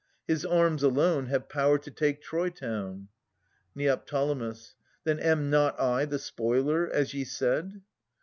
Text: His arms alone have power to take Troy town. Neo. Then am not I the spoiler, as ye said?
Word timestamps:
His 0.27 0.43
arms 0.43 0.81
alone 0.81 1.27
have 1.27 1.47
power 1.47 1.77
to 1.77 1.91
take 1.91 2.23
Troy 2.23 2.49
town. 2.49 3.09
Neo. 3.75 4.01
Then 5.03 5.19
am 5.19 5.51
not 5.51 5.79
I 5.79 6.05
the 6.05 6.17
spoiler, 6.17 6.89
as 6.91 7.13
ye 7.13 7.23
said? 7.23 7.81